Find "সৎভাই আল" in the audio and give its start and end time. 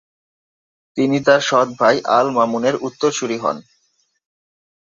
1.41-2.27